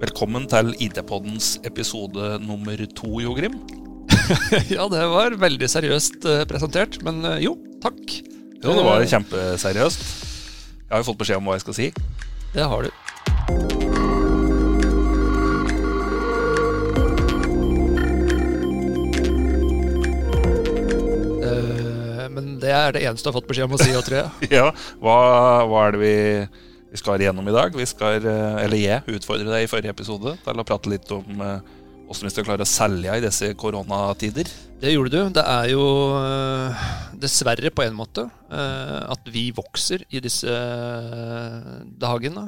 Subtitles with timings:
[0.00, 3.54] Velkommen til IT-poddens episode nummer to, Jo Grim.
[4.74, 8.02] ja, det var veldig seriøst eh, presentert, men eh, jo, takk.
[8.60, 10.04] Jo, det var kjempeseriøst.
[10.86, 11.88] Jeg har jo fått beskjed om hva jeg skal si.
[12.52, 13.96] Det har du.
[21.42, 24.50] Eh, Men det er det eneste du har fått beskjed om å si, tror jeg.
[24.58, 24.70] Ja,
[25.02, 25.16] hva,
[25.68, 26.14] hva er det vi,
[26.96, 27.74] vi skal igjennom i dag?
[27.76, 31.42] Vi skal, eh, eller jeg utfordre deg i forrige episode til å prate litt om
[31.44, 31.74] eh,
[32.06, 34.48] hvordan vi skal klare å selge i disse koronatider.
[34.80, 35.20] Det gjorde du.
[35.36, 35.84] Det er jo
[36.16, 36.86] eh,
[37.20, 40.52] dessverre på en måte at vi vokser i disse
[41.98, 42.44] dagene.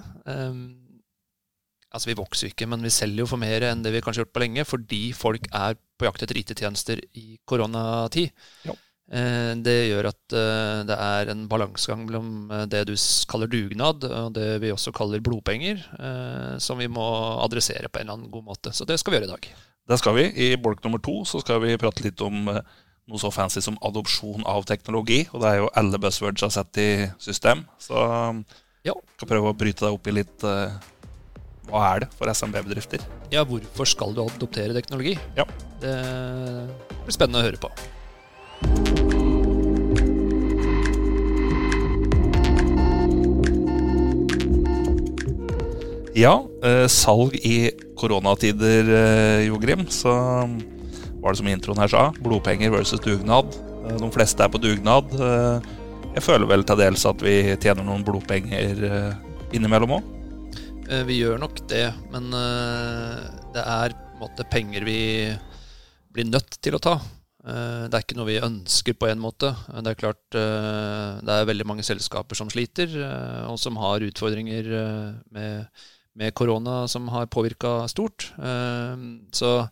[1.89, 4.29] Altså, Vi vokser ikke, men vi selger jo for mer enn det vi kanskje har
[4.29, 8.31] gjort på lenge, fordi folk er på jakt etter IT-tjenester i koronatid.
[8.69, 8.77] Ja.
[9.09, 12.95] Eh, Det gjør at eh, det er en balansegang mellom eh, det du
[13.31, 15.81] kaller dugnad, og det vi også kaller blodpenger,
[16.61, 17.07] som vi må
[17.45, 18.73] adressere på en eller annen god måte.
[18.77, 19.49] Så det skal vi gjøre i dag.
[19.89, 20.27] Det skal vi.
[20.37, 22.45] I bolk nummer to så skal vi prate litt om
[23.09, 25.23] noe så fancy som adopsjon av teknologi.
[25.33, 27.65] Og det er jo alle buzzwords har sett i system.
[27.81, 27.97] Så
[28.85, 28.93] Ja.
[29.17, 30.45] skal prøve å bryte deg opp i litt
[31.69, 33.01] Hva er det for SMB-bedrifter?
[33.33, 35.19] Ja, hvorfor skal du adoptere teknologi?
[35.37, 35.45] Ja.
[35.81, 35.97] Det
[37.05, 37.73] blir spennende å høre på.
[46.19, 49.87] Ja, eh, salg i koronatider, eh, Jo Grim.
[49.87, 50.11] Så
[51.23, 53.55] var det som introen her sa, blodpenger versus dugnad.
[53.87, 55.15] Eh, de fleste er på dugnad.
[56.17, 59.15] Jeg føler vel til dels at vi tjener noen blodpenger
[59.55, 60.15] innimellom òg.
[61.07, 62.33] Vi gjør nok det, men
[63.55, 64.99] det er på en måte penger vi
[66.11, 66.97] blir nødt til å ta.
[67.49, 69.53] Eh, Det er ikke noe vi ønsker på en måte.
[69.73, 72.89] Eh, Det er klart eh, det er veldig mange selskaper som sliter,
[73.49, 74.69] og som har utfordringer
[75.33, 75.69] med,
[76.15, 78.33] med korona som har påvirka stort.
[79.33, 79.71] Så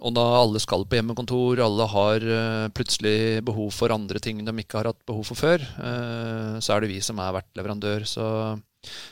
[0.00, 2.22] og da alle skal på hjemmekontor, alle har
[2.72, 5.60] plutselig behov for andre ting de ikke har hatt behov for før,
[6.64, 8.06] så er det vi som er vertleverandør.
[8.08, 8.24] Så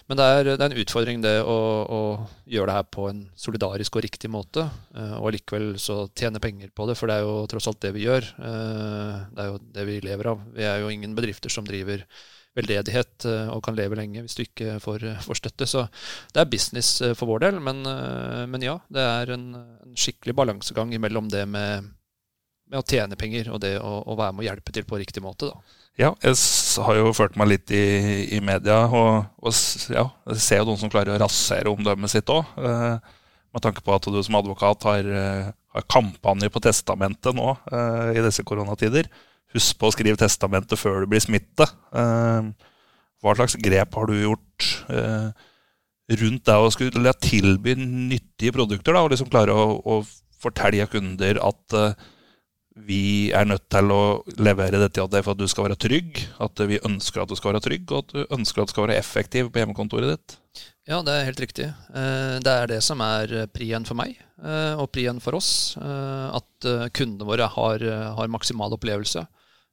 [0.06, 1.56] men det er, det er en utfordring det å,
[1.91, 2.00] å
[2.47, 6.71] gjøre det her på en solidarisk og riktig måte, eh, og allikevel så tjene penger
[6.77, 8.28] på det, for det er jo tross alt det vi gjør.
[8.38, 10.47] Eh, Det er jo det vi lever av.
[10.55, 12.06] Vi er jo ingen bedrifter som driver
[12.56, 15.69] veldedighet eh, og kan leve lenge hvis du ikke får, får støtte.
[15.69, 15.84] Så
[16.32, 17.82] det er business for vår del, men,
[18.49, 21.91] men ja, det er en, en skikkelig balansegang mellom det med,
[22.71, 25.22] med å tjene penger og det å, å være med å hjelpe til på riktig
[25.25, 25.50] måte.
[25.50, 25.82] da.
[25.97, 26.37] Ja, jeg
[26.84, 27.84] har jo ført meg litt i,
[28.37, 29.54] i media, og, og
[29.94, 32.44] ja, jeg ser jo noen som klarer å rasere omdømmet sitt òg.
[32.60, 33.15] Eh,
[33.56, 38.19] med tanke på at du som advokat har, eh, har kampanje på testamentet nå eh,
[38.19, 39.09] i disse koronatider.
[39.56, 41.72] Husk på å skrive testamentet før du blir smittet.
[41.97, 42.50] Eh,
[43.25, 45.31] hva slags grep har du gjort eh,
[46.21, 48.93] rundt det å skulle tilby nyttige produkter?
[48.93, 50.03] Da, og liksom klare å, å
[50.44, 52.06] fortelle kunder at eh,
[52.76, 54.00] vi er nødt til å
[54.37, 56.19] levere dette til deg for at du skal være trygg.
[56.44, 58.87] At vi ønsker at du skal være trygg, og at du ønsker at du skal
[58.87, 60.37] være effektiv på hjemmekontoret ditt.
[60.87, 61.66] Ja, det er helt riktig.
[61.72, 65.76] Eh, Det er det som er eh, prien for meg, eh, og prien for oss.
[65.81, 67.82] At kundene våre har,
[68.16, 69.25] har maksimal opplevelse.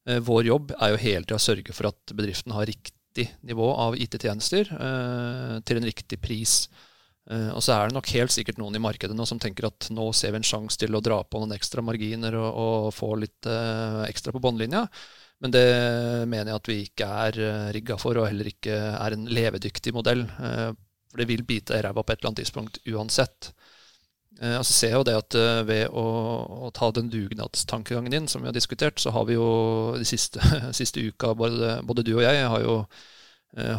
[0.04, 3.96] Vår jobb er jo hele tida å sørge for at bedriften har riktig nivå av
[3.96, 4.68] IT-tjenester
[5.64, 6.68] til en riktig pris.
[7.32, 9.90] Eh, Og så er det nok helt sikkert noen i markedet nå som tenker at
[9.94, 13.14] nå ser vi en sjanse til å dra på noen ekstra marginer og, og få
[13.22, 14.88] litt uh, ekstra på båndlinja.
[15.44, 15.68] Men det
[16.32, 19.96] mener jeg at vi ikke er uh, rigga for, og heller ikke er en levedyktig
[19.96, 20.26] modell.
[20.40, 20.72] Uh,
[21.12, 23.54] for det vil bite i ræva på et eller annet tidspunkt uansett.
[24.42, 26.06] Eh, og så ser jeg jo det at eh, ved å,
[26.68, 29.48] å ta den dugnadstankegangen din, som vi har diskutert, så har vi jo
[30.00, 30.42] de siste,
[30.80, 33.12] siste uka, både, både du og jeg, har jo eh,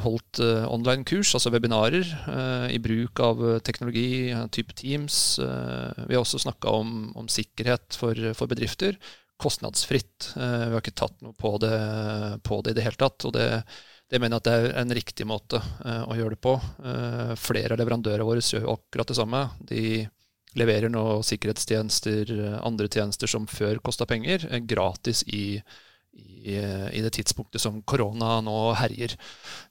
[0.05, 5.39] holdt eh, online-kurs, altså webinarer, eh, i bruk av eh, teknologi, eh, type Teams.
[5.43, 8.99] Eh, vi har også snakka om, om sikkerhet for, for bedrifter.
[9.43, 10.31] Kostnadsfritt.
[10.37, 11.75] Eh, vi har ikke tatt noe på det,
[12.47, 13.27] på det i det hele tatt.
[13.27, 13.49] og det
[14.13, 16.53] det mener jeg at det er en riktig måte eh, å gjøre det på.
[16.87, 19.41] Eh, flere av leverandørene våre gjør akkurat det samme.
[19.65, 20.05] De
[20.61, 25.57] leverer nå sikkerhetstjenester, eh, andre tjenester som før kosta penger, eh, gratis i,
[26.15, 29.17] i, eh, i det tidspunktet som korona nå herjer.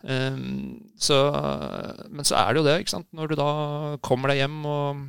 [0.01, 1.17] Um, så,
[2.09, 3.09] men så er det jo det, ikke sant.
[3.13, 3.51] Når du da
[4.05, 5.03] kommer deg hjem og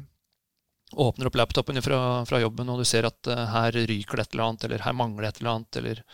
[1.06, 1.98] åpner opp laptopen fra,
[2.28, 4.96] fra jobben, og du ser at uh, her ryker det et eller annet, eller her
[4.96, 6.04] mangler det et eller annet, eller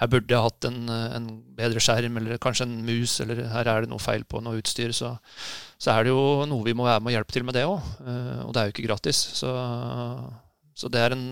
[0.00, 1.26] her burde jeg hatt en, eh, en
[1.58, 4.94] bedre skjerm, eller kanskje en mus, eller her er det noe feil på noe utstyr,
[4.96, 5.10] så,
[5.76, 7.90] så er det jo noe vi må være med og hjelpe til med det òg.
[8.46, 9.20] Og det er jo ikke gratis.
[9.42, 9.52] Så,
[10.72, 11.26] så det er en,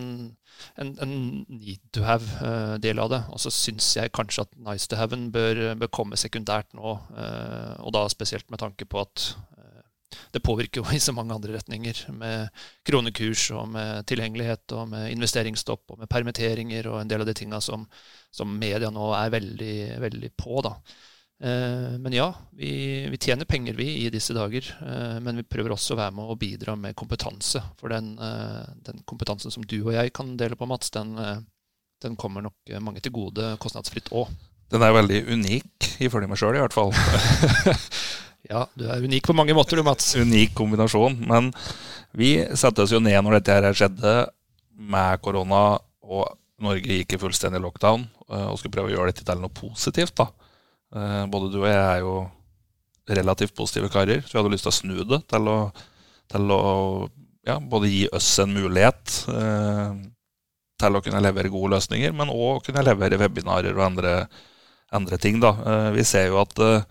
[0.80, 1.12] en, en
[1.48, 3.20] need to have-del av det.
[3.34, 7.74] Og så syns jeg kanskje at nice to have-en bør, bør komme sekundært nå, eh,
[7.82, 9.26] og da spesielt med tanke på at
[9.58, 9.82] eh,
[10.34, 12.48] det påvirker jo i så mange andre retninger, med
[12.86, 17.36] kronekurs og med tilgjengelighet og med investeringsstopp og med permitteringer og en del av de
[17.38, 17.86] tinga som,
[18.34, 20.62] som, media nå er veldig, veldig på.
[20.66, 20.76] da.
[21.40, 24.64] Eh, men ja, vi, vi, tjener penger vi i disse dager.
[24.82, 27.62] Eh, men vi prøver også å være med og bidra med kompetanse.
[27.78, 31.14] For den, eh, den kompetansen som du og jeg kan dele på, Mats, den,
[32.02, 34.32] den kommer nok mange til gode kostnadsfritt òg.
[34.68, 36.94] Den er veldig unik, ifølge meg sjøl i hvert fall.
[38.48, 40.12] Ja, du er unik på mange måter du, Mats.
[40.22, 41.18] Unik kombinasjon.
[41.28, 41.50] Men
[42.16, 44.12] vi satte oss jo ned når dette her skjedde
[44.78, 45.74] med korona
[46.06, 46.30] og
[46.62, 50.14] Norge gikk i fullstendig lockdown og skulle prøve å gjøre dette til noe positivt.
[50.22, 50.30] da.
[50.96, 52.14] Eh, både du og jeg er jo
[53.08, 55.56] relativt positive karer, så vi hadde lyst til å snu det til å,
[56.28, 56.62] til å
[57.48, 59.96] ja, både gi oss en mulighet eh,
[60.78, 64.14] til å kunne levere gode løsninger, men òg kunne levere webinarer og andre,
[64.94, 65.40] andre ting.
[65.42, 65.54] da.
[65.56, 66.86] Eh, vi ser jo at eh,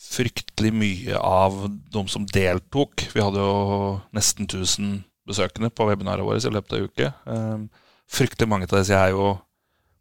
[0.00, 3.06] fryktelig mye av de som deltok.
[3.14, 4.98] Vi hadde jo nesten 1000
[5.28, 7.12] besøkende på webinarene våre i løpet av en uke.
[7.30, 7.64] Ehm,
[8.10, 9.34] fryktelig mange av disse er jo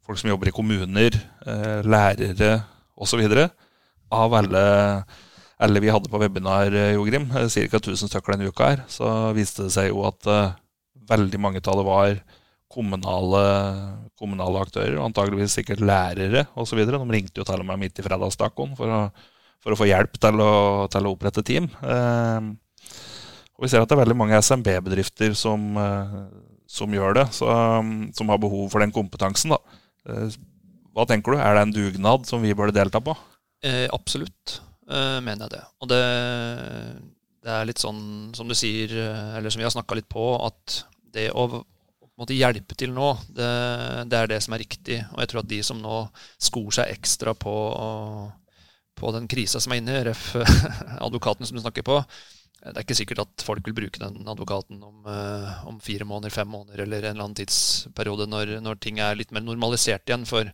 [0.08, 2.64] folk som jobber i kommuner, eh, lærere
[3.00, 3.24] osv.
[4.10, 4.64] Av alle,
[5.62, 7.48] alle vi hadde på webinar, eh, Jo Grim, ca.
[7.48, 10.54] 1000 stykker denne uka, her, så viste det seg jo at uh,
[11.10, 12.22] veldig mange av det var
[12.70, 13.44] kommunale,
[14.20, 16.82] kommunale aktører, og antageligvis sikkert lærere osv.
[16.86, 19.04] De ringte jo til og med midt i fredagstacoen for å
[19.60, 20.52] for å få hjelp til å,
[20.88, 21.66] til å opprette team.
[21.84, 22.56] Uh,
[23.60, 25.76] og vi ser at det er veldig mange SMB-bedrifter som,
[26.64, 27.50] som, gjør det, så,
[28.16, 29.52] som har behov for den kompetansen.
[29.52, 29.60] Da.
[30.96, 31.40] Hva tenker du?
[31.42, 33.16] Er det en dugnad som vi burde delta på?
[33.66, 34.60] Eh, absolutt,
[34.90, 35.64] eh, mener jeg det.
[35.84, 36.04] Og det,
[37.44, 40.32] det, er litt sånn som du sier, eh, eller som vi har snakka litt på,
[40.48, 40.82] at
[41.14, 41.48] det å
[42.20, 43.50] måtte hjelpe til nå, det,
[44.12, 45.00] det, er det som er riktig.
[45.14, 46.02] Og jeg tror at de som nå
[46.42, 47.56] skor seg ekstra på
[49.00, 50.34] på den krisa som er inne, ref.
[51.08, 52.02] advokaten som du snakker på.
[52.60, 56.34] Det er ikke sikkert at folk vil bruke den advokaten om, uh, om fire måneder,
[56.34, 60.26] fem måneder eller en eller annen tidsperiode når, når, ting er litt mer normalisert igjen.
[60.28, 60.50] For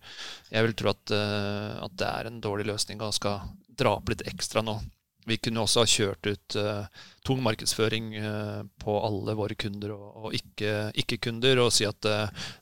[0.53, 4.13] jeg vil tro at, uh, at det er en dårlig løsning å skal dra opp
[4.13, 4.77] litt ekstra nå.
[5.25, 6.85] Vi kunne også ha kjørt ut uh,
[7.25, 12.05] tung markedsføring uh, på alle våre kunder og, og ikke-kunder og si at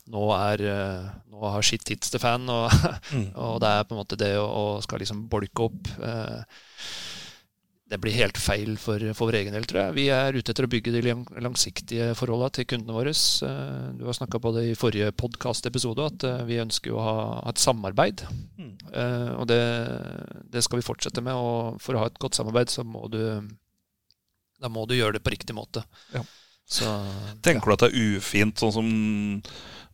[0.08, 0.64] nå, er,
[1.28, 2.72] nå har shit hits the fan, og,
[3.12, 3.34] mm.
[3.44, 5.92] og, det er på en måte det å skal liksom bolke opp
[7.94, 9.94] det blir helt feil for, for, vår egen del, tror jeg.
[9.94, 11.12] Vi er ute etter å bygge de
[11.44, 13.12] langsiktige forholdene til kundene våre.
[13.14, 17.18] Eh, du har snakka på det i forrige podkast-episode at eh, vi ønsker å ha,
[17.52, 18.24] et samarbeid.
[18.58, 18.72] Mm.
[18.88, 19.60] Uh, og det,
[20.50, 21.38] det, skal vi fortsette med.
[21.38, 23.20] Og for å ha et godt samarbeid, så må du,
[24.58, 25.84] da må du gjøre det på riktig måte.
[26.16, 26.24] Ja.
[26.66, 26.90] Så,
[27.46, 27.70] Tenker ja.
[27.70, 28.90] du at det er ufint, sånn som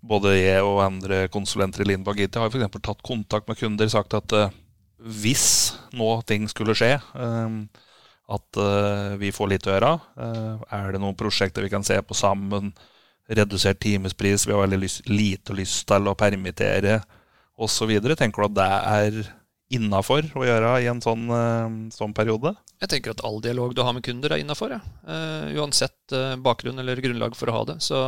[0.00, 2.81] både jeg og andre konsulenter i Lindberg IT har f.eks.
[2.81, 4.38] tatt kontakt med kunder og sagt at
[5.00, 5.47] hvis
[5.97, 7.64] nå ting skulle skje, ehm,
[8.31, 9.91] at eh, vi får litt å gjøre.
[10.27, 12.73] Eh, er det noen prosjekter vi kan se på sammen?
[13.31, 17.00] Redusert timespris, vi har veldig lyst, lite lyst til å permittere
[17.61, 17.93] osv.
[18.19, 19.21] Tenker du at det er
[19.71, 22.55] innafor å gjøre i en sånn, eh, sånn, periode?
[22.81, 24.73] Jeg tenker at all dialog du har med kunder, er innafor.
[24.73, 24.81] Ja.
[25.05, 27.99] Uh, uansett uh, bakgrunn eller grunnlag for å ha det, så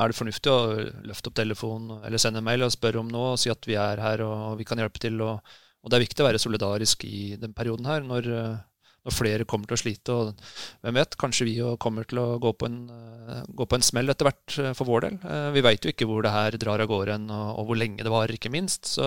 [0.00, 0.62] er det fornuftig å
[1.10, 3.76] løfte opp telefonen eller sende en mail og spørre om noe og si at vi
[3.76, 5.20] er her og vi kan hjelpe til.
[5.20, 5.44] og
[5.84, 8.62] og det er viktig å være solidarisk i den perioden her, når, eh,
[9.04, 10.14] når flere kommer til å slite.
[10.14, 10.46] Og
[10.84, 14.12] hvem vet, kanskje vi kommer til å gå på en, eh, gå på en smell
[14.12, 15.18] etter hvert eh, for vår del.
[15.54, 18.12] Vi veit jo ikke hvor det her drar av gårde og, og, hvor lenge det
[18.12, 18.88] varer, ikke minst.
[18.96, 19.06] Så,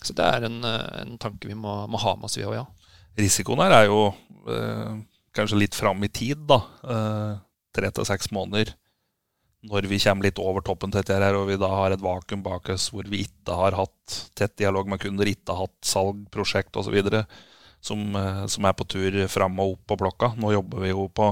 [0.00, 2.66] så det er en, en, tanke vi må, må ha med oss, vi òg, ja.
[3.20, 4.02] Risikoen her er jo
[4.48, 5.00] eh,
[5.36, 6.62] kanskje litt fram i tid, da.
[7.70, 8.72] Tre til seks måneder
[9.68, 12.42] når vi kommer litt over toppen til dette her, og vi da har et vakuum
[12.44, 16.80] bak oss hvor vi ikke har hatt tett dialog med kunder, ikke har hatt salgprosjekt
[16.80, 17.46] osv., så, eh,
[17.84, 20.32] som er på tur fram og opp på blokka.
[20.40, 21.30] Nå jobber vi jo på,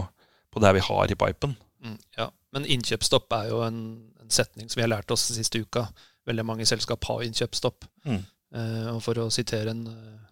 [0.51, 1.57] på det vi har i pipen.
[1.85, 3.83] Mm, ja, Men innkjøpsstopp er jo en,
[4.21, 5.87] en, setning som vi har lært oss siste uka.
[6.29, 7.87] Veldig mange selskap har innkjøpsstopp.
[8.09, 8.23] Mm.
[8.57, 10.29] Eh, og for å sitere en eh,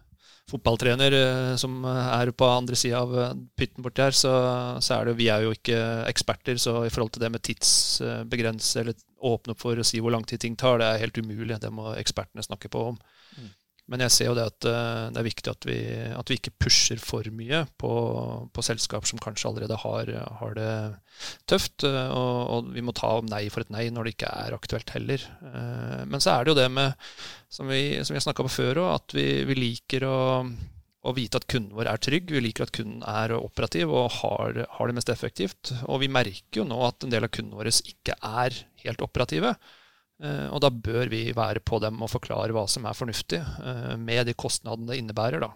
[0.51, 4.33] fotballtrener eh, som er på andre sida av eh, pytten borti her, så,
[4.79, 8.83] så, er det Vi er jo ikke eksperter, så i forhold til det med tidsbegrense
[8.83, 11.59] eller åpne opp for å si hvor lang tid ting tar, det er helt umulig.
[11.61, 12.99] Det må ekspertene snakke på om.
[13.87, 15.77] Men jeg ser jo det at eh, det er viktig at vi,
[16.11, 17.91] at vi ikke pusher for mye på,
[18.51, 20.71] på selskap som kanskje allerede har, har det
[21.47, 21.85] tøft.
[21.87, 24.91] Eh, og, og, vi må ta nei for et nei når det ikke er aktuelt
[24.95, 25.23] heller.
[25.39, 27.07] Eh, men så er det jo det med,
[27.47, 30.19] som vi, som vi har snakka på før òg, at vi, vi, liker å,
[31.07, 32.35] å vite at kunden vår er trygg.
[32.35, 35.71] Vi liker at kunden er operativ og har, har det mest effektivt.
[35.87, 39.55] Og vi merker jo nå at en del av kundene våre ikke er helt operative.
[40.17, 43.95] Eh, og da bør vi være på dem og forklare hva som er fornuftig, eh,
[44.01, 45.39] med de kostnadene det innebærer.
[45.39, 45.53] da.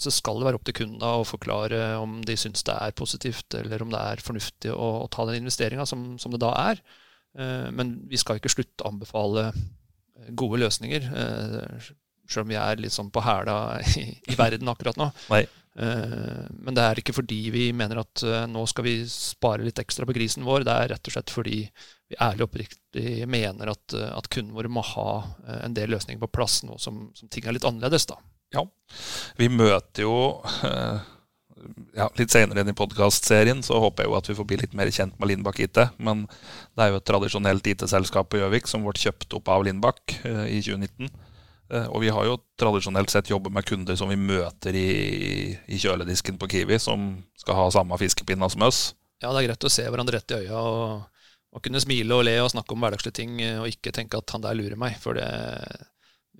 [0.00, 3.52] så skal det være opp til kunden å forklare om de syns det er positivt,
[3.54, 6.80] eller om det er fornuftig å, å ta den investeringa som, som, det da er.
[7.36, 9.52] Eh, men vi skal ikke slutte å anbefale
[10.36, 11.10] gode løsninger,
[12.30, 13.56] selv om vi er litt sånn på hæla
[13.98, 15.10] i, i verden akkurat nå.
[15.34, 15.44] Nei.
[15.78, 19.78] Eh, men det er ikke fordi vi mener at eh, nå skal vi spare litt
[19.80, 20.64] ekstra på grisen vår.
[20.66, 21.60] Det er rett og slett fordi
[22.10, 25.12] vi ærlig og oppriktig mener at, eh, at kunden vår må ha
[25.60, 28.08] en del løsninger på plass nå som, som ting er litt annerledes.
[28.10, 28.18] da.
[28.56, 28.66] Ja.
[29.38, 30.14] Vi møter jo
[31.92, 34.74] ja, Litt senere inn i podkastserien så håper jeg jo at vi får bli litt
[34.74, 35.78] mer kjent med Lindbakk IT.
[36.02, 36.24] Men
[36.74, 40.62] det er jo et tradisjonelt IT-selskap på Gjøvik som ble kjøpt opp av Lindbakk i
[40.64, 41.12] 2019.
[41.70, 44.88] Eh, og vi har jo tradisjonelt sett jobbet med kunder som vi møter i,
[45.70, 48.82] i kjøledisken på Kiwi, som skal ha samme fiskepinna som oss.
[49.22, 51.22] Ja, det er greit å se hverandre rett i øya og,
[51.52, 54.42] og, kunne smile og le og snakke om hverdagslige ting, og ikke tenke at han
[54.42, 54.96] der lurer meg.
[55.02, 55.26] For det,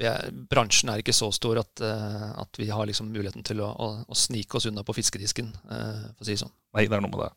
[0.01, 3.69] er, bransjen er ikke så stor at, eh, at vi har liksom muligheten til å,
[3.71, 6.57] å, å, snike oss unna på fiskedisken, eh, for å si det sånn.
[6.75, 7.31] Nei, det er noe med det.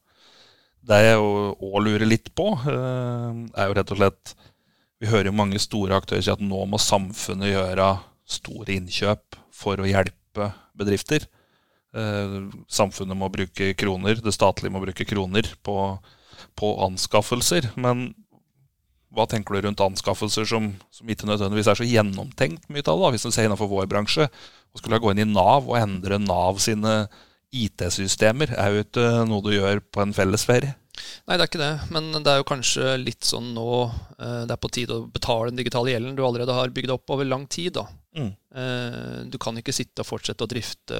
[0.83, 4.33] Det jeg òg lurer litt på, er jo rett og slett
[5.03, 7.87] vi hører jo mange store aktører si at nå må samfunnet gjøre
[8.23, 11.25] store innkjøp for å hjelpe bedrifter.
[11.93, 12.37] Eh,
[12.71, 15.75] samfunnet må bruke kroner, det statlige må bruke kroner på,
[16.55, 17.73] på anskaffelser.
[17.75, 18.13] Men
[19.13, 23.11] hva tenker du rundt anskaffelser som, som, ikke nødvendigvis er så gjennomtenkt mye av det?
[23.17, 24.31] Hvis du ser innenfor vår bransje,
[24.73, 27.03] Å skulle gå inn i Nav og endre Nav sine
[27.53, 30.73] IT-systemer, er jo ikke noe du gjør på en fellesferie.
[30.93, 31.73] Nei, det er ikke det.
[31.93, 35.51] Men det er jo kanskje litt sånn nå eh, det er på tide å betale
[35.51, 37.79] den digitale gjelden du allerede har bygd opp over lang tid.
[37.79, 37.85] da.
[38.17, 38.31] Mm.
[38.61, 40.99] Eh, du kan ikke sitte og fortsette å drifte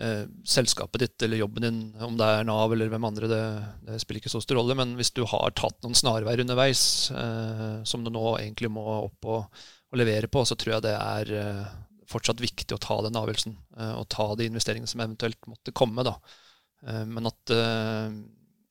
[0.00, 3.42] eh, selskapet ditt eller jobben din, om det er Nav eller hvem andre, det,
[3.86, 4.78] det spiller ikke så stor rolle.
[4.78, 9.62] Men hvis du har tatt noen snarveier underveis som du nå egentlig må opp og,
[9.92, 11.32] og levere på, så tror jeg det er
[12.10, 13.54] fortsatt viktig å ta den avgjørelsen
[13.94, 16.02] og ta de investeringene som eventuelt måtte komme.
[16.02, 16.16] da.
[17.06, 17.52] Men at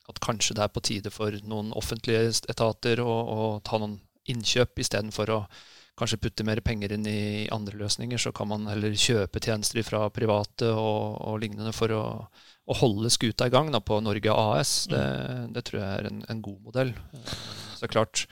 [0.10, 4.00] at kanskje det er på tide for noen offentlige etater å, å ta noen
[4.30, 5.44] innkjøp istedenfor å
[6.00, 8.20] kanskje putte mer penger inn i andre løsninger.
[8.22, 13.12] Så kan man heller kjøpe tjenester fra private og, og lignende for å, å, holde
[13.14, 14.74] skuta i gang da, på Norge AS.
[14.92, 15.04] Det,
[15.56, 16.94] det, tror jeg er en, en, god modell.
[17.80, 18.26] Så klart,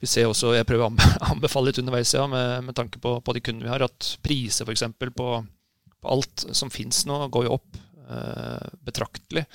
[0.00, 3.36] vi ser også, Jeg prøver å anbefale litt underveis ja, med, med tanke på, på,
[3.36, 4.86] de kundene vi har, at priser f.eks.
[5.16, 5.30] På,
[6.00, 7.80] på alt som finnes nå, går jo opp
[8.10, 9.46] eh, betraktelig.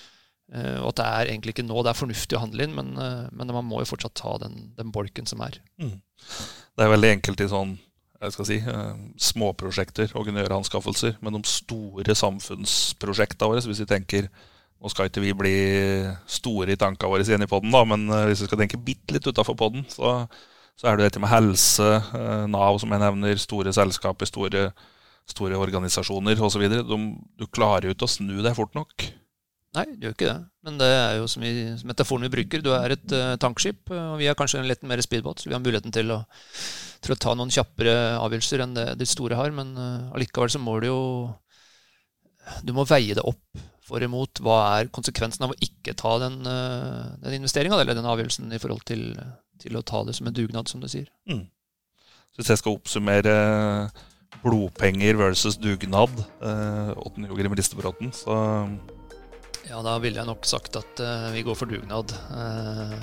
[0.51, 2.91] Eh, og at det er egentlig ikke nå det er fornuftig å handle inn, men,
[2.99, 5.61] eh, men man må jo fortsatt ta den, den bolken som er.
[5.79, 5.95] Mm.
[6.75, 7.77] Det er veldig enkelt i sånn
[8.21, 8.97] jeg skal si, eh,
[9.31, 11.15] småprosjekter å kunne gjøre anskaffelser.
[11.25, 14.31] Men de store samfunnsprosjektene våre, hvis vi tenker
[14.81, 15.57] Nå skal ikke vi bli
[16.25, 19.53] store i tankene våre igjen i poden, men hvis vi skal tenke bitte litt utafor
[19.53, 20.25] poden, så,
[20.73, 21.85] så, er det dette med helse,
[22.49, 24.63] Nav som jeg nevner, store selskaper, store,
[25.29, 26.65] store organisasjoner osv.
[26.81, 29.05] Du klarer jo ikke å snu deg fort nok.
[29.71, 30.39] Nei, det gjør ikke det.
[30.67, 31.51] Men det er jo som, i,
[31.87, 32.63] metaforen vi bruker.
[32.63, 35.39] Du er et uh, tankskip, og vi er kanskje en litt mer speedbåt.
[35.39, 36.19] Så vi har muligheten til å,
[36.99, 39.55] til å ta noen kjappere avgjørelser enn det de store har.
[39.55, 41.01] Men uh, allikevel så må du jo
[42.65, 44.43] Du må veie det opp for imot.
[44.43, 48.59] Hva er konsekvensen av å ikke ta den, uh, den investeringa eller den avgjørelsen i
[48.59, 49.07] forhold til,
[49.63, 51.07] til, å ta det som en dugnad, som du sier.
[51.31, 51.45] Mm.
[52.35, 53.35] Så hvis jeg skal oppsummere
[54.43, 56.11] blodpenger versus dugnad,
[56.43, 58.35] uh, Åtten Jogrim Listebråten, så
[59.69, 62.13] ja, da ville jeg nok sagt at uh, vi går for dugnad.
[62.33, 62.95] Uh,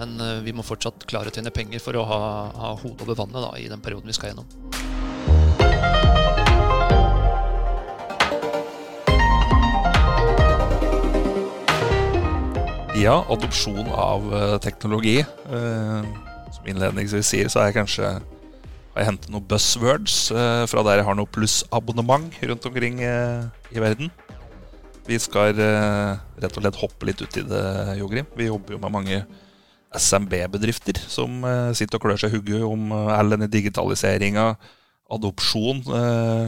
[0.00, 2.22] men uh, vi må fortsatt klare å tjene penger for å ha,
[2.56, 4.48] ha hodet over vannet da, i den perioden vi skal gjennom.
[13.00, 14.26] Ja, adopsjon av
[14.60, 15.22] teknologi.
[15.48, 18.10] som innledningsvis sier, så er jeg kanskje
[18.92, 20.26] har hentet noen buzzwords
[20.68, 24.12] fra der jeg har noe plussabonnement rundt omkring i verden.
[25.10, 27.62] Vi skal uh, rett og slett hoppe litt ut i det,
[27.98, 28.28] Jogrim.
[28.38, 29.22] Vi jobber jo med mange
[29.90, 34.52] SMB-bedrifter som uh, sitter og klør seg i hodet om uh, all denne digitaliseringa,
[35.10, 35.80] adopsjon,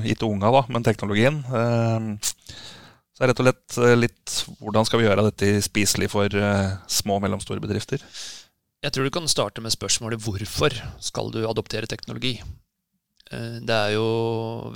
[0.06, 1.40] ikke unga, da, men teknologien.
[3.10, 6.30] så rett og slett litt hvordan skal vi gjøre dette spiselig for
[6.86, 8.04] små og mellomstore bedrifter?
[8.86, 12.36] Jeg tror du kan starte med spørsmålet hvorfor skal du adoptere teknologi?
[13.26, 14.06] Det er jo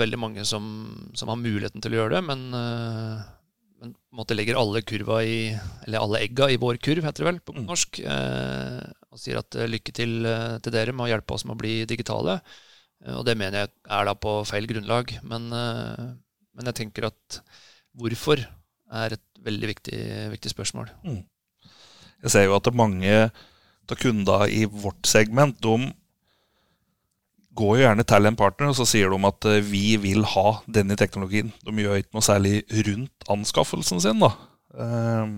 [0.03, 0.67] veldig mange som,
[1.15, 2.43] som har muligheten til å gjøre det, men
[3.81, 5.41] men på en måte legger alle kurva i,
[5.87, 7.67] eller alle egga i vår kurv, heter det vel på mm.
[7.69, 8.81] norsk, eh,
[9.13, 11.61] og sier at eh, lykke til eh, til dere med å hjelpe oss med å
[11.61, 12.41] bli digitale.
[13.13, 15.11] Og det mener jeg er da på feil grunnlag.
[15.29, 17.37] Men, men jeg tenker at
[18.01, 19.99] hvorfor er et veldig viktig,
[20.33, 20.89] viktig spørsmål.
[21.05, 21.21] Mm.
[22.25, 25.91] Jeg ser jo at mange av kunder i vårt segment de
[27.57, 30.59] går jo gjerne til en partner og så sier de at eh, vi vil ha
[30.79, 31.53] denne teknologien.
[31.67, 34.23] De gjør ikke noe særlig rundt anskaffelsen sin.
[34.23, 34.33] da.
[34.77, 35.33] Eh,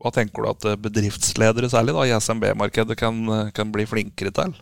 [0.00, 3.22] hva tenker du at eh, bedriftsledere særlig da, i SMB-markedet kan,
[3.56, 4.58] kan, bli flinkere til?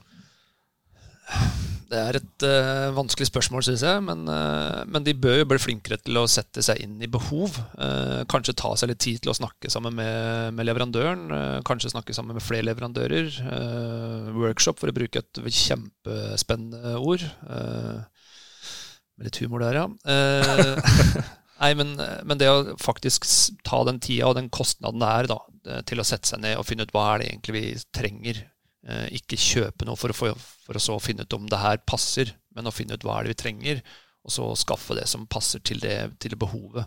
[1.88, 4.02] Det er et uh, vanskelig spørsmål, syns jeg.
[4.04, 7.57] Men, uh, men, de bør jo bli flinkere til å sette seg inn i behov.
[7.80, 11.25] Uh, kanskje ta seg litt tid til å snakke sammen med, med leverandøren.
[11.64, 13.40] kanskje snakke sammen med flere leverandører.
[14.37, 17.25] workshop, for å bruke et kjempespennende ord.
[19.16, 19.88] med litt humor der, ja.
[21.59, 23.25] Nei, men, men, det å faktisk
[23.66, 25.40] ta den tida og den kostnaden det er da,
[25.88, 27.64] til å sette seg ned og finne ut hva er det egentlig vi
[27.97, 28.45] trenger
[29.12, 30.28] ikke kjøpe noe for å, få,
[30.64, 33.26] for å så finne ut om det her passer, men å finne ut hva er
[33.26, 33.80] det vi trenger,
[34.25, 36.87] og så skaffe det som passer til det, til behovet.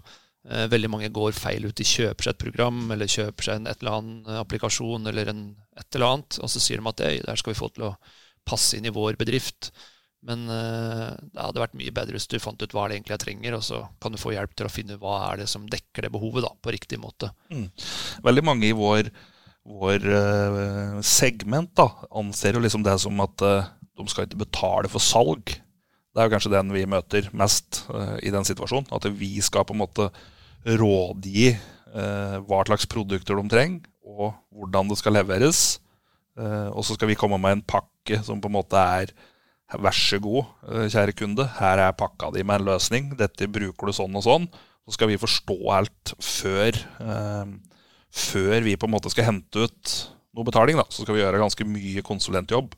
[0.50, 1.77] Eh, veldig mange går feil ut.
[1.77, 5.48] De kjøper seg et program eller kjøper seg en et eller annen applikasjon eller en,
[5.77, 7.95] et eller annet, og så sier de at det der skal vi få til å
[8.48, 9.69] passe inn i vår bedrift.
[10.25, 13.55] Men det hadde vært mye bedre hvis du fant ut hva det egentlig jeg trenger,
[13.57, 16.12] og så kan du få hjelp til å finne hva er det som dekker det
[16.13, 17.31] behovet da, på riktig måte.
[17.50, 17.71] Mm.
[18.27, 19.10] Veldig mange i vår
[19.67, 21.87] vår uh, segment da,
[22.17, 25.53] anser jo liksom det som at uh, de skal ikke betale for salg.
[26.11, 28.89] Det er jo kanskje den vi møter mest uh, i den situasjonen.
[28.93, 30.09] At vi skal på en måte
[30.61, 31.53] rådgi
[31.91, 35.81] hva slags produkter de trenger, og hvordan det skal leveres.
[36.71, 39.11] og så skal vi komme med en pakke som på en måte er
[39.71, 40.47] Vær så god,
[40.91, 43.11] kjære kunde, her er pakka di med en løsning.
[43.19, 44.47] Dette bruker du sånn og sånn.
[44.87, 46.79] Så skal vi forstå alt før
[48.11, 49.95] før vi på en måte skal hente ut
[50.35, 52.75] noe betaling, da, så skal vi gjøre ganske mye konsulentjobb.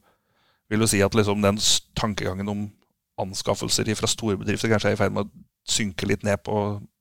[0.72, 1.60] Vil du si at liksom den
[1.98, 2.64] tankegangen om
[3.22, 6.56] anskaffelser fra store bedrifter kanskje er i ferd med å synke litt ned på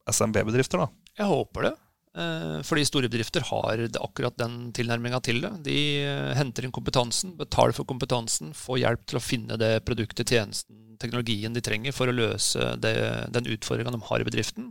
[0.09, 0.83] SMB-bedrifter?
[0.83, 0.91] da?
[1.17, 1.73] Jeg håper det.
[2.13, 5.51] Eh, fordi store bedrifter har akkurat den tilnærminga til det.
[5.65, 10.29] De eh, henter inn kompetansen, betaler for kompetansen, får hjelp til å finne det produktet,
[10.29, 12.93] tjenesten, teknologien de trenger for å løse det,
[13.33, 14.69] den utfordringa de har i bedriften,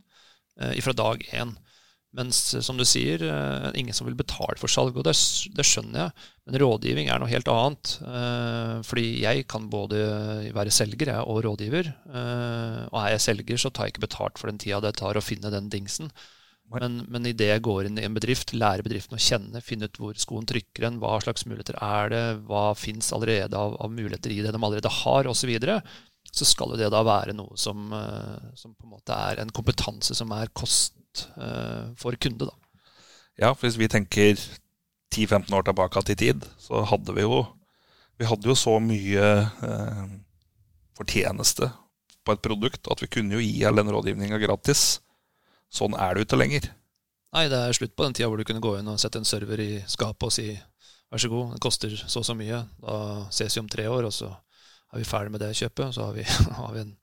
[0.60, 1.56] eh, fra dag én.
[2.12, 5.14] Mens, som du sier, uh, ingen som vil betale for salg, og det,
[5.56, 6.26] det, skjønner jeg.
[6.44, 7.94] Men rådgivning er noe helt annet.
[8.04, 10.02] Uh, fordi jeg kan både
[10.52, 11.88] være selger jeg, og rådgiver.
[12.12, 15.24] Og er jeg selger, så tar jeg ikke betalt for den tida det tar å
[15.24, 16.12] finne den dingsen.
[16.72, 19.98] Men, men idet jeg går inn i en bedrift, lærer bedriften å kjenne, finne ut
[20.00, 24.32] hvor skoen trykker en, hva slags muligheter er det, hva fins allerede av, av, muligheter
[24.32, 25.76] i det de allerede har, osv., så,
[26.32, 27.92] så skal det da være noe som,
[28.56, 30.96] som på en måte er en kompetanse som er kost
[31.36, 32.48] uh, for kunde.
[32.48, 32.54] Da.
[33.40, 34.36] Ja, for hvis vi tenker
[35.12, 37.44] 10-15 år tilbake til tid, så hadde vi jo
[38.22, 39.22] vi hadde jo så mye
[39.66, 40.02] eh,
[40.94, 41.66] fortjeneste
[42.22, 45.00] på et produkt at vi kunne jo gi all den rådgivninga gratis.
[45.72, 46.68] Sånn er det jo ikke lenger.
[47.34, 49.26] Nei, det er slutt på den tida hvor du kunne gå inn og sette en
[49.26, 52.62] server i skapet og si vær så god, det koster så og så mye.
[52.84, 52.96] Da
[53.34, 54.30] ses vi om tre år, og så
[54.92, 55.96] er vi ferdig med det kjøpet.
[55.96, 56.28] Så har vi,
[56.60, 56.94] har vi en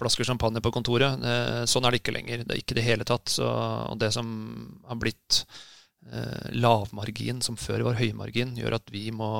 [0.00, 1.20] flasker champagne på kontoret.
[1.24, 2.44] Eh, sånn er det ikke lenger.
[2.44, 3.30] Det er ikke det hele tatt.
[3.32, 4.28] Så, og det som
[4.88, 5.42] har blitt
[6.10, 9.30] eh, lavmargin, som før var høymargin, gjør at vi må,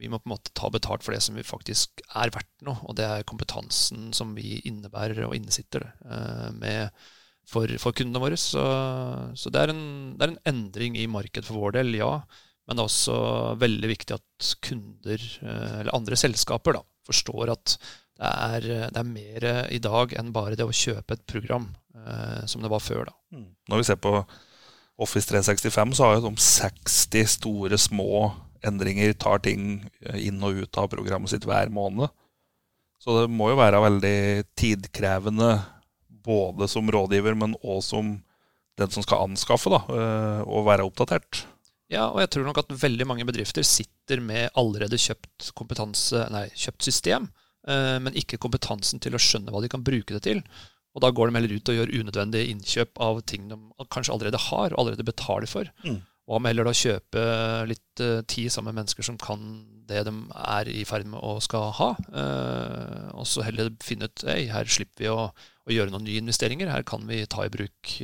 [0.00, 2.78] vi må, på en måte ta betalt for det som vi faktisk er verdt noe.
[2.86, 7.02] Og det er kompetansen som vi innebærer og innesitter eh, med,
[7.48, 8.38] for, for, kundene våre.
[8.40, 8.62] Så,
[9.34, 12.14] så det, er en, det, er en, endring i markedet for vår del, ja.
[12.68, 13.16] Men det er også
[13.58, 17.74] veldig viktig at kunder, eller andre selskaper, da, forstår at
[18.20, 22.44] det er, det er, mer i dag enn bare det å kjøpe et program, eh,
[22.50, 23.08] som det var før.
[23.08, 23.16] da.
[23.32, 23.46] Mm.
[23.72, 24.12] Når vi ser på
[25.00, 28.28] Office 365, så har jo de 60 store, små
[28.66, 32.12] endringer tar ting inn og ut av programmet sitt hver måned.
[33.00, 34.18] Så det må jo være veldig
[34.60, 35.54] tidkrevende
[36.20, 38.18] både som rådgiver, men også som
[38.76, 39.80] den som skal anskaffe, da,
[40.44, 41.46] og være oppdatert.
[41.88, 46.50] Ja, og jeg tror nok at veldig mange bedrifter sitter med allerede kjøpt kompetanse, nei,
[46.52, 50.38] kjøpt system Eh, men ikke kompetansen til å skjønne hva de kan bruke det til.
[50.96, 53.58] Og da går de heller ut og gjør unødvendige innkjøp av ting de
[53.94, 55.70] kanskje allerede har og allerede betaler for.
[55.84, 56.00] Mm.
[56.00, 57.22] Og hva med heller da kjøpe
[57.70, 59.44] litt uh, tid sammen med mennesker som kan
[59.90, 61.92] det de er i ferd med å skal ha.
[62.10, 66.22] Uh, og så heller finne ut Hei, her slipper vi å, å, gjøre noen nye
[66.22, 66.70] investeringer.
[66.70, 67.96] Her kan vi ta i bruk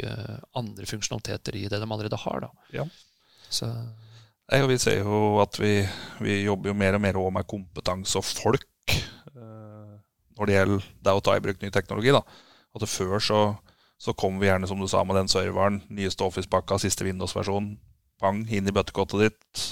[0.59, 2.47] andre funksjonaliteter i det de allerede har.
[2.47, 2.71] Da.
[2.75, 2.87] Ja.
[3.51, 3.71] Så.
[4.47, 5.81] Vi ser jo at vi,
[6.23, 8.66] vi jobber jo mer og mer med kompetanse og folk
[10.37, 12.12] når det gjelder det å ta i bruk ny teknologi.
[12.14, 12.22] da.
[12.77, 13.40] At Før så,
[13.99, 17.75] så kom vi gjerne, som du sa, med den serveren, nyeste Office-pakka, siste Windows-versjon.
[18.20, 19.62] Pang, inn i bøttekottet ditt.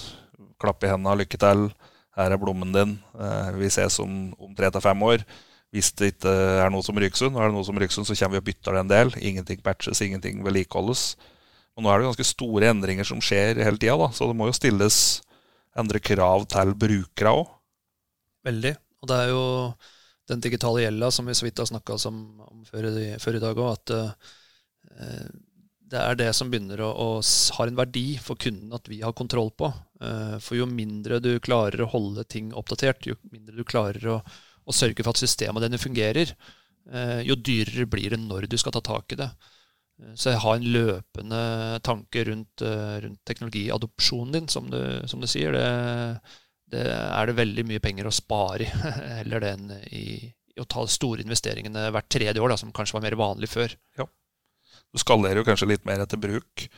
[0.61, 1.69] Klapp i hendene, lykke til.
[2.17, 2.97] Her er blommen din.
[3.19, 5.25] Eh, vi ses om, om tre til fem år.
[5.75, 8.43] Hvis det ikke er noe som Ryksund, er det noe som Ryksund, så kommer vi
[8.45, 9.15] og bytter det en del.
[9.19, 11.17] Ingenting patches, ingenting vedlikeholdes.
[11.75, 14.55] Og nå er det ganske store endringer som skjer hele tida, så det må jo
[14.55, 14.99] stilles
[15.75, 17.51] endre krav til brukere òg.
[18.47, 18.75] Veldig.
[19.03, 19.43] Og det er jo
[20.29, 22.21] den digitale gjelda som vi så vidt har snakka om,
[22.69, 22.89] før,
[23.21, 25.29] før, i, dag òg, at uh,
[25.95, 27.09] det er det som begynner å, å
[27.59, 29.71] ha en verdi for kunden at vi har kontroll på.
[30.01, 34.21] Uh, for jo mindre du klarer å holde ting oppdatert, jo mindre du klarer å,
[34.65, 36.33] å sørge for at systemet dine fungerer,
[36.93, 39.33] uh, jo dyrere blir det når du skal ta tak i det.
[40.19, 41.41] Så jeg har en løpende
[41.87, 42.65] tanke rundt,
[43.05, 45.55] rundt teknologiadopsjonen din, som du, som du sier.
[45.55, 45.69] Det,
[46.73, 48.71] det er det veldig mye penger å spare i,
[49.21, 50.05] heller enn i,
[50.55, 53.77] i, å ta store investeringene hvert tredje år, da, som kanskje var mer vanlig før.
[53.99, 54.09] Ja.
[54.95, 56.69] Du skalerer jo kanskje litt mer etter bruk.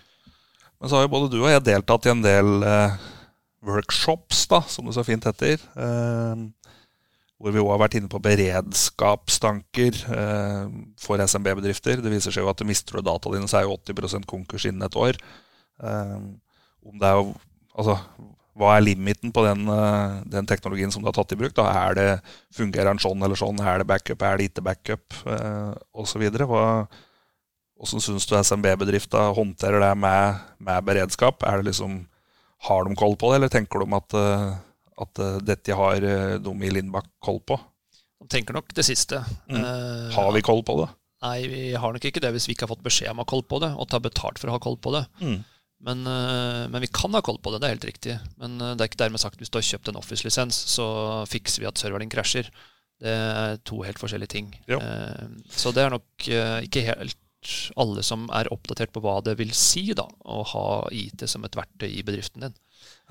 [0.81, 2.97] Men så har jo både du og jeg deltatt i en del eh,
[3.67, 5.61] workshops, da, som det så fint heter.
[5.61, 6.45] Eh,
[7.37, 12.01] hvor vi òg har vært inne på beredskapstanker eh, for SMB-bedrifter.
[12.01, 14.65] Det viser seg jo at du mister du dataene dine, så er jo 80% konkurs
[14.69, 15.21] innen et år.
[15.85, 16.17] Eh,
[16.87, 17.37] om det er jo
[17.77, 17.93] Altså,
[18.57, 21.55] hva er limiten på den, eh, den, teknologien som du har tatt i bruk?
[21.57, 22.09] Da er det,
[22.57, 23.61] Fungerer den sånn eller sånn?
[23.61, 25.17] Er det backup, er det ikke backup?
[25.29, 26.25] Eh, Osv.
[27.77, 31.45] Hvordan syns du SMB-bedrifta håndterer det med, med, beredskap?
[31.45, 32.07] Er det liksom,
[32.65, 34.53] Har de koll på det, eller tenker de at, eh,
[35.05, 36.01] at eh, dette har
[36.41, 37.59] de i Lindbakk koll på?
[38.25, 39.21] De tenker nok det siste.
[39.53, 39.61] Mm.
[40.17, 40.89] Har vi koll på det?
[41.27, 43.29] Nei, vi har nok ikke det hvis vi ikke har fått beskjed om å ha
[43.29, 45.05] koll på det, og ta betalt for å ha koll på det.
[45.21, 45.45] Mm.
[45.79, 48.17] Men, eh, men, vi kan ha koll på det, det er helt riktig.
[48.41, 50.89] Men eh, det er ikke dermed sagt hvis du har kjøpt en Office-lisens, så
[51.29, 52.51] fikser vi at serveren din krasjer.
[53.03, 54.51] Det er to helt forskjellige ting.
[54.71, 54.81] Ja.
[54.81, 56.29] Eh, så det er nok
[56.65, 57.19] ikke helt
[57.79, 61.55] alle som er oppdatert på hva det vil si da, å ha IT som et
[61.55, 62.57] verktøy i bedriften din.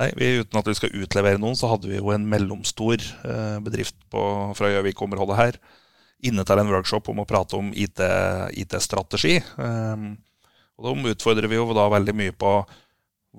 [0.02, 3.00] Nei, vi, Uten at vi skal utlevere noen, så hadde vi jo en mellomstor
[3.64, 4.26] bedrift på,
[4.58, 5.60] fra Gjøvik-området her
[6.26, 9.38] inne til en workshop om å prate om IT-strategi.
[9.40, 10.26] IT
[10.76, 12.58] og Da utfordrer vi jo da veldig mye på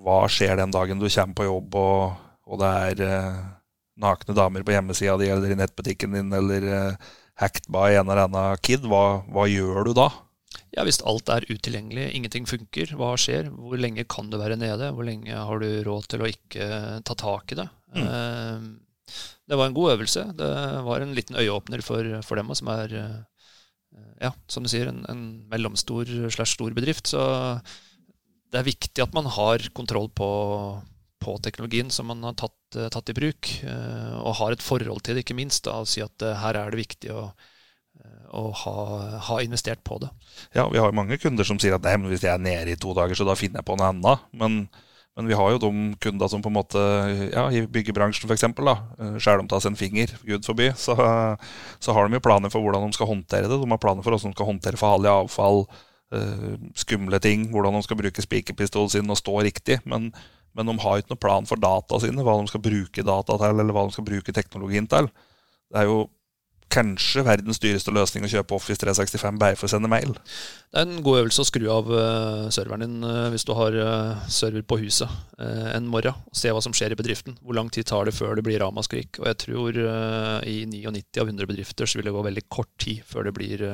[0.05, 2.17] hva skjer den dagen du kommer på jobb og,
[2.49, 3.39] og det er eh,
[4.01, 8.27] nakne damer på hjemmesida di eller i nettbutikken din eller eh, hacked by en eller
[8.27, 8.87] annen kid.
[8.89, 10.09] Hva, hva, gjør du da?
[10.77, 13.49] Ja, Hvis alt er utilgjengelig, ingenting funker, hva skjer?
[13.53, 14.91] Hvor lenge kan du være nede?
[14.97, 16.69] Hvor lenge har du råd til å ikke
[17.05, 17.69] ta tak i det?
[17.97, 18.05] Mm.
[18.07, 20.27] Eh, det var en god øvelse.
[20.37, 20.53] Det
[20.89, 23.19] var en liten øyeåpner for, for dem som er eh,
[24.21, 27.11] ja, som du sier, en, en mellomstor slash stor bedrift.
[27.13, 27.21] Så
[28.53, 30.31] det er viktig at man har kontroll på,
[31.23, 35.03] på teknologien som man har tatt, eh, tatt, i bruk, eh, og har et forhold
[35.05, 35.67] til det, ikke minst.
[35.67, 37.27] Da, og si at eh, her er det viktig å,
[38.37, 38.77] å ha,
[39.29, 40.11] ha, investert på det.
[40.57, 42.95] Ja, vi har mange kunder som sier at Nei, hvis jeg er nede i to
[42.97, 44.29] dager, så da finner jeg på noe annet.
[44.37, 44.67] Men
[45.17, 45.71] men vi har jo de
[46.05, 46.81] kunder som på en måte
[47.33, 48.45] ja, i byggebransjen f.eks.
[48.53, 50.93] Skjærer de av en finger, gud forby, så,
[51.81, 53.57] så, har de jo planer for hvordan de skal håndtere det.
[53.57, 55.65] De har planer for hvordan de skal håndtere farlig avfall,
[56.13, 59.79] uh, skumle ting, hvordan de skal bruke spikerpistolen sin og stå riktig.
[59.89, 60.11] Men,
[60.53, 63.65] men de har ikke noen plan for data sine, hva de skal bruke data til,
[63.65, 65.09] eller hva de skal bruke teknologien til.
[65.73, 66.03] Det er jo
[66.73, 70.17] kanskje verdens dyreste løsning å kjøpe Office 365 bare for å sende mail.
[70.73, 73.77] Det er en god øvelse å skru av uh, serveren din uh, hvis du har
[73.77, 76.17] uh, server på huset en morgen.
[76.27, 77.37] og Se hva som skjer i bedriften.
[77.45, 79.21] Hvor lang tid tar det før det blir ramaskrik.
[79.21, 79.79] Og jeg tror
[80.49, 83.65] i 99 av 100 bedrifter så vil det gå veldig kort tid før det blir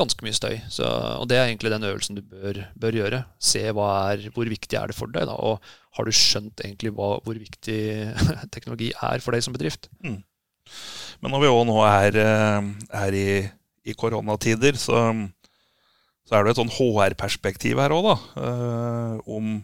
[0.00, 0.56] ganske mye støy.
[0.72, 3.22] Så, og Det er egentlig den øvelsen du bør, bør gjøre.
[3.36, 5.28] Se er, hvor viktig er det for deg.
[5.28, 5.60] Da, og
[5.98, 7.80] har du skjønt egentlig hva, hvor viktig
[8.54, 9.90] teknologi er for deg som bedrift?
[10.00, 10.22] Mm.
[11.20, 12.68] Men når vi òg nå er, eh,
[13.02, 13.28] er i,
[13.84, 15.02] i, koronatider, så,
[16.24, 18.44] så, er det et sånn HR-perspektiv her òg, da.
[18.44, 19.58] Eh, om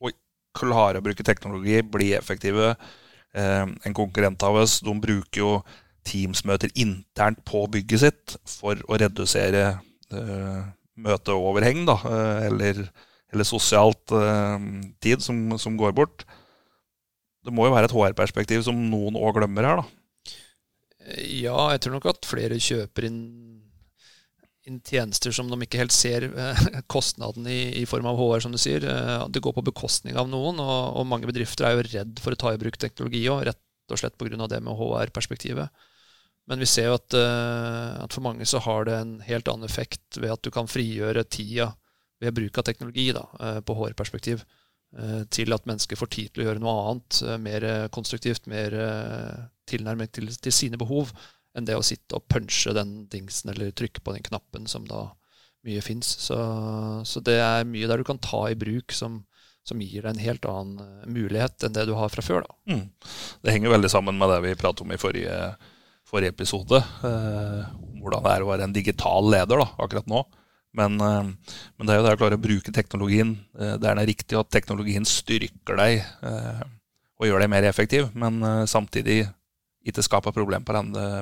[0.00, 0.12] å
[0.56, 2.74] klare å bruke teknologi, bli effektive.
[3.32, 5.54] Eh, en konkurrent av oss de bruker jo
[6.08, 9.78] Teams-møter internt på bygget sitt for å redusere
[11.00, 11.94] møteoverheng, da,
[12.48, 12.80] eller,
[13.30, 14.10] eller sosialt
[15.04, 16.24] tid som, som går bort
[17.44, 19.80] det må jo være et HR-perspektiv som noen òg glemmer her.
[19.80, 19.99] da.
[21.18, 23.20] Ja, jeg tror nok at flere kjøper inn,
[24.68, 28.54] inn tjenester som de ikke helt ser eh, kostnaden i, i, form av HR, som
[28.54, 28.84] du sier.
[28.86, 32.36] Eh, det går på bekostning av noen, og, og, mange bedrifter er jo redd for
[32.36, 34.46] å ta i bruk teknologi òg, rett og slett pga.
[34.46, 35.86] det med HR-perspektivet.
[36.50, 39.68] Men vi ser jo at, eh, at, for mange så har det en helt annen
[39.68, 41.72] effekt ved at du kan frigjøre tida
[42.20, 43.24] ved bruk av teknologi da,
[43.64, 44.42] på HR-perspektiv.
[44.98, 48.74] Eh, til at mennesker får tid til å gjøre noe annet, eh, mer konstruktivt, mer
[48.74, 51.12] eh, tilnærmet til, til, sine behov,
[51.54, 55.06] enn det å sitte og punche den dingsen eller trykke på den knappen som da
[55.66, 56.10] mye fins.
[56.24, 56.36] Så,
[57.06, 59.20] så, det er mye der du kan ta i bruk som,
[59.66, 62.48] som, gir deg en helt annen mulighet enn det du har fra før.
[62.48, 62.74] Da.
[62.74, 62.84] Mm.
[63.44, 65.38] Det henger veldig sammen med det vi pratet om i forrige,
[66.08, 66.82] forrige episode.
[67.06, 67.62] Eh,
[68.00, 70.24] hvordan det er å være en digital leder da, akkurat nå.
[70.76, 71.30] Men, eh,
[71.76, 74.36] men, det er jo det å klare å bruke teknologien Det der den er riktig,
[74.36, 76.62] og at teknologien styrker deg eh,
[77.20, 79.26] og gjør deg mer effektiv, men samtidig
[79.84, 80.72] ikke skaper problemer på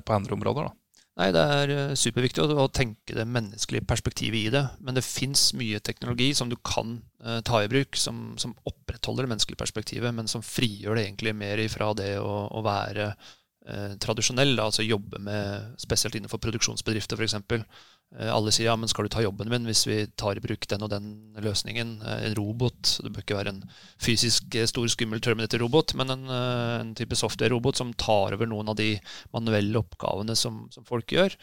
[0.06, 0.68] på andre områder.
[0.68, 0.88] Da.
[1.18, 4.62] Nei, det er eh, superviktig å, tenke det menneskelige perspektivet i det.
[4.78, 7.00] Men det fins mye teknologi som du kan
[7.42, 11.58] ta i bruk, som, som, opprettholder det menneskelige perspektivet, men som frigjør det egentlig mer
[11.58, 17.34] ifra det å, å være uh, tradisjonell, da, altså jobbe med spesielt innenfor produksjonsbedrifter f.eks.
[18.16, 20.64] Uh, alle sier ja, men skal du ta jobben min hvis vi tar i bruk
[20.70, 21.12] den og den
[21.44, 21.98] løsningen?
[22.00, 22.96] en robot.
[23.04, 23.62] Det bør ikke være en
[24.00, 28.94] fysisk stor, skummel Terminator-robot, men en, en type software-robot som tar over noen av de
[29.36, 31.36] manuelle oppgavene som, som folk gjør.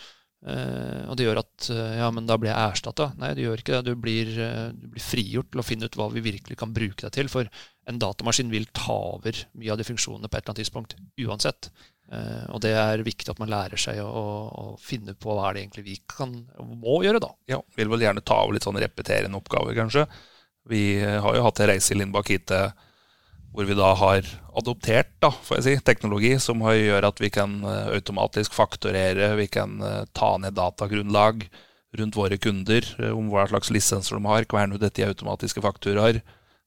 [0.45, 3.11] Uh, og det gjør at ja, men da blir jeg erstatta.
[3.21, 3.85] Nei, det gjør ikke det.
[3.93, 4.33] Du blir,
[4.73, 7.29] du blir, frigjort til å finne ut hva vi virkelig kan bruke deg til.
[7.31, 7.49] For
[7.89, 11.69] en datamaskin vil ta over mye av de funksjonene på et eller annet tidspunkt uansett.
[12.05, 14.09] Og det er viktig at man lærer seg å,
[14.45, 17.31] å, finne på hva er det egentlig vi kan må gjøre, da.
[17.49, 20.05] Ja, vil vel gjerne ta over litt sånn repeterende oppgaver, kanskje.
[20.69, 22.53] Vi har jo hatt en reise i Lindbakk hit
[23.55, 24.27] hvor vi da har
[24.59, 29.47] adoptert da, får jeg si, teknologi som gjør at vi kan eh, automatisk fakturere, vi
[29.51, 31.45] kan eh, ta ned datagrunnlag
[31.95, 35.63] rundt våre kunder eh, om hva slags lisenser de har, kverne ut dette i automatiske
[35.63, 36.23] fakturaer,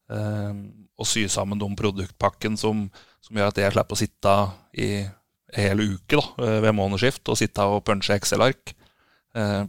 [0.09, 2.87] og sy sammen de produktpakken som,
[3.20, 4.37] som, gjør at jeg slipper å sitte
[4.81, 4.87] i
[5.57, 8.75] hel uke da, ved månedsskift og sitte og punche Excel-ark.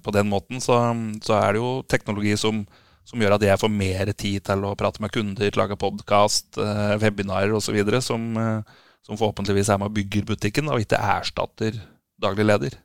[0.03, 0.75] På den måten så,
[1.23, 2.63] så er det jo teknologi som
[3.09, 6.95] som gjør at jeg får mer tid til å prate med kunder, lage podkast, eh,
[7.01, 7.77] webinarer osv.
[8.05, 8.61] Som, eh,
[9.05, 11.79] som forhåpentligvis er med og bygger butikken, og ikke erstatter
[12.21, 12.75] daglig leder.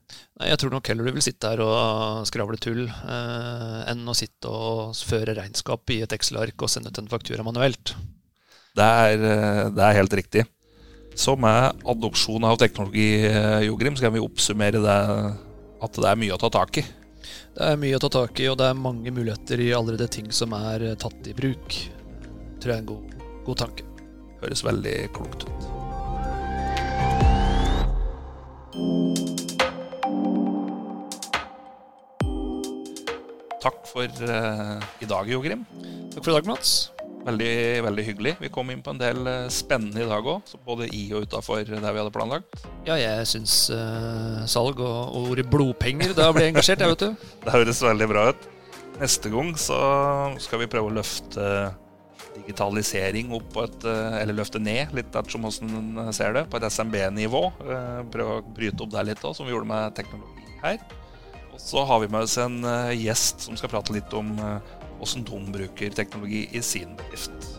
[0.40, 4.14] Nei, Jeg tror nok heller du vil sitte her og skravle tull eh, enn å
[4.16, 7.94] sitte og føre regnskap i et Excel-ark og sende ut en faktura manuelt.
[8.74, 10.46] Det er, eh, det er, helt riktig.
[11.14, 13.24] Så med adopsjon av teknologi,
[13.64, 15.00] Jogrim, skal vi oppsummere det
[15.84, 16.84] at det er mye å ta tak i.
[17.54, 20.30] Det er mye å ta tak i, og det er mange muligheter i allerede ting
[20.34, 21.78] som er eh, tatt i bruk.
[22.58, 23.14] Tror jeg er en god,
[23.46, 23.86] god tanke.
[24.42, 25.70] Høres veldig klokt ut.
[33.64, 35.62] Takk for uh, i dag, Jogrim.
[36.12, 36.93] Takk for i dag, Mats.
[37.24, 38.32] Veldig, veldig hyggelig.
[38.42, 41.62] Vi kom inn på en del eh, spennende i dag òg, både i og utafor
[41.64, 42.58] der vi hadde planlagt.
[42.84, 47.06] Ja, jeg syns uh, salg og, og ordet blodpenger Da blir jeg engasjert, jeg, vet
[47.06, 47.24] du.
[47.46, 48.44] det høres veldig bra ut.
[49.00, 49.78] Neste gang så
[50.44, 51.48] skal vi prøve å løfte
[52.34, 56.60] digitalisering opp på et eh, Eller løfte ned, litt ettersom hvordan en ser det, på
[56.60, 57.44] et SMB-nivå.
[58.12, 60.76] Prøve å bryte opp der litt òg, som vi gjorde med teknologi her.
[61.54, 62.60] Og så har vi med oss en
[62.98, 64.34] gjest som skal prate litt om
[65.02, 67.50] åssen de bruker teknologi i sin bedrift.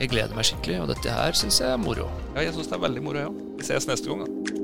[0.00, 2.08] Jeg gleder meg skikkelig, og dette her syns jeg er moro.
[2.34, 3.32] Ja, jeg syns det er veldig moro, ja.
[3.58, 4.63] Vi ses neste gang, da.